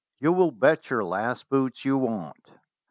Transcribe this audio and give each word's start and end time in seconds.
"You 0.19 0.33
will 0.33 0.49
bet 0.49 0.89
your 0.89 1.03
last 1.03 1.47
boots 1.47 1.85
you 1.85 1.95
won't. 1.95 2.49